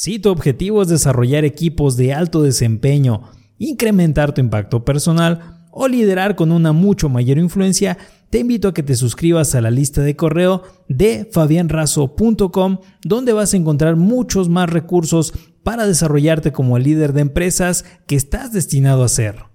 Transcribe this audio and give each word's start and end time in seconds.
Si 0.00 0.20
tu 0.20 0.30
objetivo 0.30 0.80
es 0.80 0.86
desarrollar 0.86 1.44
equipos 1.44 1.96
de 1.96 2.14
alto 2.14 2.40
desempeño, 2.44 3.32
incrementar 3.58 4.32
tu 4.32 4.40
impacto 4.40 4.84
personal 4.84 5.66
o 5.72 5.88
liderar 5.88 6.36
con 6.36 6.52
una 6.52 6.72
mucho 6.72 7.08
mayor 7.08 7.36
influencia, 7.36 7.98
te 8.30 8.38
invito 8.38 8.68
a 8.68 8.74
que 8.74 8.84
te 8.84 8.94
suscribas 8.94 9.56
a 9.56 9.60
la 9.60 9.72
lista 9.72 10.00
de 10.02 10.14
correo 10.14 10.62
de 10.88 11.28
fabianrazo.com, 11.32 12.78
donde 13.02 13.32
vas 13.32 13.52
a 13.52 13.56
encontrar 13.56 13.96
muchos 13.96 14.48
más 14.48 14.70
recursos 14.70 15.34
para 15.64 15.84
desarrollarte 15.84 16.52
como 16.52 16.76
el 16.76 16.84
líder 16.84 17.12
de 17.12 17.22
empresas 17.22 17.84
que 18.06 18.14
estás 18.14 18.52
destinado 18.52 19.02
a 19.02 19.08
ser. 19.08 19.46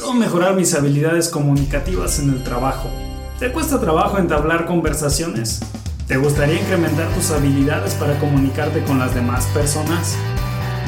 ¿Cómo 0.00 0.18
mejorar 0.18 0.56
mis 0.56 0.72
habilidades 0.72 1.28
comunicativas 1.28 2.18
en 2.20 2.30
el 2.30 2.42
trabajo? 2.42 2.88
¿Te 3.38 3.52
cuesta 3.52 3.78
trabajo 3.78 4.16
entablar 4.16 4.64
conversaciones? 4.64 5.60
¿Te 6.12 6.18
gustaría 6.18 6.60
incrementar 6.60 7.10
tus 7.14 7.30
habilidades 7.30 7.94
para 7.94 8.18
comunicarte 8.18 8.82
con 8.82 8.98
las 8.98 9.14
demás 9.14 9.46
personas? 9.46 10.14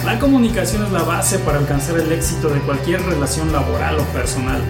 La 0.04 0.18
comunicación 0.18 0.84
es 0.84 0.92
la 0.92 1.02
base 1.02 1.38
para 1.38 1.60
alcanzar 1.60 1.98
el 1.98 2.12
éxito 2.12 2.50
de 2.50 2.60
cualquier 2.60 3.00
relación 3.00 3.50
laboral 3.50 3.98
o 4.00 4.04
personal. 4.12 4.60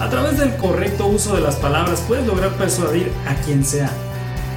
A 0.00 0.10
través 0.10 0.36
del 0.36 0.54
correcto 0.56 1.06
uso 1.06 1.34
de 1.34 1.40
las 1.40 1.56
palabras 1.56 2.04
puedes 2.06 2.26
lograr 2.26 2.50
persuadir 2.58 3.10
a 3.26 3.36
quien 3.36 3.64
sea. 3.64 3.90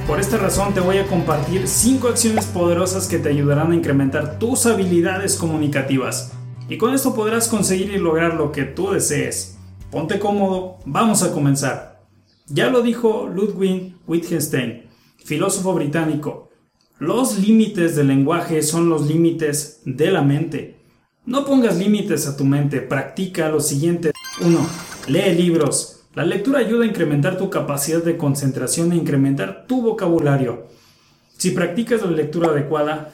Por 0.06 0.20
esta 0.20 0.36
razón 0.36 0.74
te 0.74 0.80
voy 0.80 0.98
a 0.98 1.06
compartir 1.06 1.66
5 1.66 2.08
acciones 2.08 2.44
poderosas 2.44 3.08
que 3.08 3.18
te 3.18 3.30
ayudarán 3.30 3.72
a 3.72 3.76
incrementar 3.76 4.38
tus 4.38 4.66
habilidades 4.66 5.36
comunicativas. 5.36 6.32
Y 6.68 6.76
con 6.76 6.92
esto 6.92 7.14
podrás 7.14 7.48
conseguir 7.48 7.92
y 7.92 7.98
lograr 7.98 8.34
lo 8.34 8.52
que 8.52 8.64
tú 8.64 8.90
desees. 8.90 9.56
Ponte 9.90 10.18
cómodo, 10.18 10.76
vamos 10.84 11.22
a 11.22 11.32
comenzar. 11.32 12.02
Ya 12.46 12.68
lo 12.68 12.82
dijo 12.82 13.26
Ludwig 13.26 13.94
Wittgenstein 14.06 14.86
filósofo 15.26 15.74
británico, 15.74 16.50
los 16.98 17.38
límites 17.38 17.96
del 17.96 18.06
lenguaje 18.06 18.62
son 18.62 18.88
los 18.88 19.06
límites 19.06 19.80
de 19.84 20.12
la 20.12 20.22
mente. 20.22 20.76
No 21.26 21.44
pongas 21.44 21.76
límites 21.76 22.28
a 22.28 22.36
tu 22.36 22.44
mente, 22.44 22.80
practica 22.80 23.48
lo 23.48 23.60
siguiente. 23.60 24.12
1. 24.40 24.66
Lee 25.08 25.34
libros. 25.34 26.04
La 26.14 26.24
lectura 26.24 26.60
ayuda 26.60 26.84
a 26.84 26.88
incrementar 26.88 27.36
tu 27.36 27.50
capacidad 27.50 28.02
de 28.02 28.16
concentración 28.16 28.92
e 28.92 28.96
incrementar 28.96 29.66
tu 29.66 29.82
vocabulario. 29.82 30.68
Si 31.36 31.50
practicas 31.50 32.02
la 32.02 32.12
lectura 32.12 32.50
adecuada, 32.50 33.12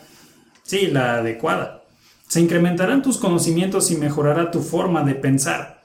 sí, 0.62 0.88
la 0.88 1.14
adecuada, 1.14 1.84
se 2.28 2.40
incrementarán 2.40 3.02
tus 3.02 3.16
conocimientos 3.16 3.90
y 3.90 3.96
mejorará 3.96 4.50
tu 4.50 4.60
forma 4.60 5.02
de 5.02 5.14
pensar. 5.14 5.82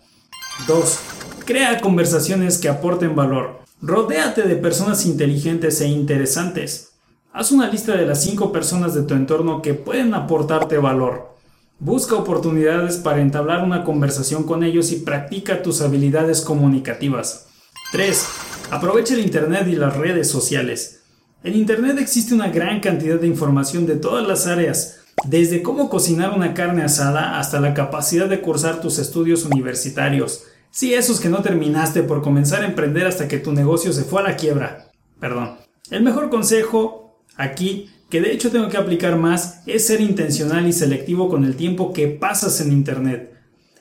2. 0.67 0.99
Crea 1.45 1.79
conversaciones 1.79 2.57
que 2.57 2.67
aporten 2.67 3.15
valor. 3.15 3.66
Rodéate 3.81 4.41
de 4.41 4.55
personas 4.55 5.05
inteligentes 5.05 5.81
e 5.81 5.87
interesantes. 5.87 6.93
Haz 7.31 7.51
una 7.51 7.69
lista 7.69 7.95
de 7.95 8.07
las 8.07 8.23
5 8.23 8.51
personas 8.51 8.95
de 8.95 9.03
tu 9.03 9.13
entorno 9.13 9.61
que 9.61 9.75
pueden 9.75 10.15
aportarte 10.15 10.79
valor. 10.79 11.35
Busca 11.77 12.15
oportunidades 12.15 12.97
para 12.97 13.21
entablar 13.21 13.63
una 13.63 13.83
conversación 13.83 14.45
con 14.45 14.63
ellos 14.63 14.91
y 14.91 14.95
practica 14.95 15.61
tus 15.61 15.81
habilidades 15.81 16.41
comunicativas. 16.41 17.49
3. 17.91 18.25
Aprovecha 18.71 19.13
el 19.13 19.19
Internet 19.19 19.67
y 19.67 19.75
las 19.75 19.95
redes 19.95 20.27
sociales. 20.27 21.03
En 21.43 21.55
Internet 21.55 21.99
existe 21.99 22.33
una 22.33 22.49
gran 22.49 22.79
cantidad 22.79 23.19
de 23.19 23.27
información 23.27 23.85
de 23.85 23.97
todas 23.97 24.27
las 24.27 24.47
áreas, 24.47 25.01
desde 25.23 25.61
cómo 25.61 25.87
cocinar 25.87 26.31
una 26.35 26.55
carne 26.55 26.81
asada 26.81 27.37
hasta 27.37 27.59
la 27.59 27.75
capacidad 27.75 28.27
de 28.27 28.41
cursar 28.41 28.81
tus 28.81 28.97
estudios 28.97 29.45
universitarios 29.45 30.45
Sí, 30.71 30.93
esos 30.93 31.19
que 31.19 31.29
no 31.29 31.41
terminaste 31.41 32.03
por 32.03 32.21
comenzar 32.21 32.61
a 32.61 32.67
emprender 32.67 33.07
hasta 33.07 33.27
que 33.27 33.39
tu 33.39 33.51
negocio 33.51 33.93
se 33.93 34.03
fue 34.03 34.21
a 34.21 34.25
la 34.25 34.35
quiebra. 34.35 34.91
Perdón. 35.19 35.57
El 35.89 36.03
mejor 36.03 36.29
consejo 36.29 37.23
aquí, 37.35 37.89
que 38.09 38.21
de 38.21 38.31
hecho 38.31 38.51
tengo 38.51 38.69
que 38.69 38.77
aplicar 38.77 39.17
más, 39.17 39.61
es 39.65 39.87
ser 39.87 40.01
intencional 40.01 40.67
y 40.67 40.73
selectivo 40.73 41.29
con 41.29 41.45
el 41.45 41.55
tiempo 41.55 41.93
que 41.93 42.07
pasas 42.07 42.61
en 42.61 42.71
Internet. 42.71 43.33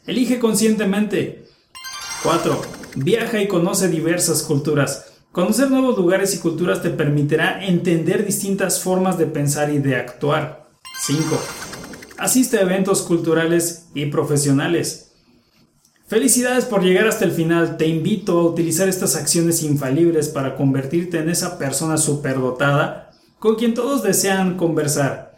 Elige 0.07 0.39
conscientemente. 0.39 1.47
4. 2.23 2.63
Viaja 2.97 3.43
y 3.43 3.49
conoce 3.49 3.89
diversas 3.89 4.43
culturas. 4.43 5.13
Conocer 5.33 5.71
nuevos 5.71 5.99
lugares 5.99 6.35
y 6.35 6.39
culturas 6.39 6.81
te 6.81 6.91
permitirá 6.91 7.63
entender 7.63 8.25
distintas 8.25 8.81
formas 8.81 9.19
de 9.19 9.27
pensar 9.27 9.71
y 9.71 9.79
de 9.79 9.97
actuar. 9.97 10.67
5. 11.01 11.39
Asiste 12.17 12.57
a 12.57 12.63
eventos 12.63 13.03
culturales 13.03 13.89
y 13.95 14.07
profesionales. 14.07 15.06
Felicidades 16.09 16.67
por 16.67 16.85
llegar 16.85 17.09
hasta 17.09 17.25
el 17.25 17.33
final. 17.33 17.77
Te 17.77 17.89
invito 17.89 18.39
a 18.39 18.45
utilizar 18.45 18.89
estas 18.89 19.17
acciones 19.17 19.65
infalibles 19.65 20.29
para 20.29 20.55
convertirte 20.55 21.19
en 21.19 21.29
esa 21.29 21.59
persona 21.59 21.97
superdotada 21.97 23.11
con 23.41 23.57
quien 23.57 23.75
todos 23.75 24.05
desean 24.05 24.57
conversar. 24.57 25.37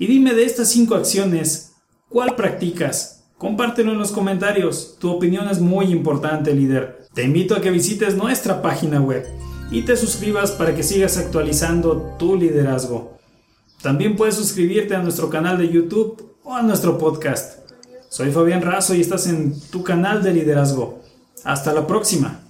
Y 0.00 0.06
dime 0.06 0.34
de 0.34 0.44
estas 0.44 0.68
cinco 0.68 0.96
acciones, 0.96 1.74
¿cuál 2.08 2.34
practicas? 2.34 3.22
Compártelo 3.38 3.92
en 3.92 3.98
los 3.98 4.10
comentarios. 4.10 4.96
Tu 4.98 5.08
opinión 5.08 5.48
es 5.48 5.60
muy 5.60 5.86
importante, 5.86 6.54
líder. 6.54 7.06
Te 7.14 7.22
invito 7.22 7.54
a 7.54 7.60
que 7.60 7.70
visites 7.70 8.16
nuestra 8.16 8.62
página 8.62 9.00
web 9.00 9.24
y 9.70 9.82
te 9.82 9.96
suscribas 9.96 10.50
para 10.50 10.74
que 10.74 10.82
sigas 10.82 11.18
actualizando 11.18 12.16
tu 12.18 12.34
liderazgo. 12.34 13.16
También 13.80 14.16
puedes 14.16 14.34
suscribirte 14.34 14.96
a 14.96 15.02
nuestro 15.02 15.30
canal 15.30 15.56
de 15.56 15.68
YouTube 15.68 16.34
o 16.42 16.54
a 16.54 16.62
nuestro 16.62 16.98
podcast. 16.98 17.69
Soy 18.10 18.32
Fabián 18.32 18.60
Razo 18.60 18.92
y 18.96 19.00
estás 19.00 19.28
en 19.28 19.58
tu 19.70 19.84
canal 19.84 20.20
de 20.20 20.32
liderazgo. 20.32 21.00
Hasta 21.44 21.72
la 21.72 21.86
próxima. 21.86 22.40